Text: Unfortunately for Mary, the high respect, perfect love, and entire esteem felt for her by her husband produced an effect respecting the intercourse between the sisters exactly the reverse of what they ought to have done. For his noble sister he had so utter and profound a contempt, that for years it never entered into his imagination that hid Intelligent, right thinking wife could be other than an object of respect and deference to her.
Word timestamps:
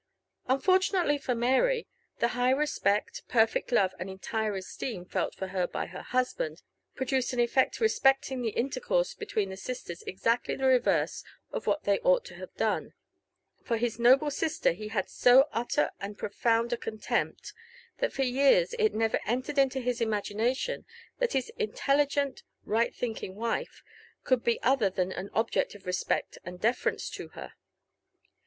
Unfortunately 0.47 1.19
for 1.19 1.35
Mary, 1.35 1.85
the 2.17 2.29
high 2.29 2.49
respect, 2.49 3.21
perfect 3.27 3.71
love, 3.71 3.93
and 3.99 4.09
entire 4.09 4.55
esteem 4.55 5.05
felt 5.05 5.35
for 5.35 5.49
her 5.49 5.67
by 5.67 5.85
her 5.85 6.01
husband 6.01 6.63
produced 6.95 7.33
an 7.33 7.39
effect 7.39 7.79
respecting 7.79 8.41
the 8.41 8.49
intercourse 8.49 9.13
between 9.13 9.49
the 9.49 9.57
sisters 9.57 10.01
exactly 10.07 10.55
the 10.55 10.65
reverse 10.65 11.23
of 11.51 11.67
what 11.67 11.83
they 11.83 11.99
ought 11.99 12.25
to 12.25 12.33
have 12.33 12.51
done. 12.55 12.93
For 13.63 13.77
his 13.77 13.99
noble 13.99 14.31
sister 14.31 14.71
he 14.71 14.87
had 14.87 15.07
so 15.07 15.47
utter 15.51 15.91
and 15.99 16.17
profound 16.17 16.73
a 16.73 16.77
contempt, 16.77 17.53
that 17.99 18.11
for 18.11 18.23
years 18.23 18.73
it 18.79 18.95
never 18.95 19.19
entered 19.27 19.59
into 19.59 19.79
his 19.79 20.01
imagination 20.01 20.83
that 21.19 21.33
hid 21.33 21.51
Intelligent, 21.59 22.41
right 22.65 22.95
thinking 22.95 23.35
wife 23.35 23.83
could 24.23 24.43
be 24.43 24.59
other 24.63 24.89
than 24.89 25.11
an 25.11 25.29
object 25.35 25.75
of 25.75 25.85
respect 25.85 26.39
and 26.43 26.59
deference 26.59 27.07
to 27.11 27.27
her. 27.37 27.53